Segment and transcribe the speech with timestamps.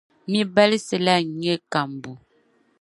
[0.29, 2.11] Mi’ balisi la n-nyɛ kambu.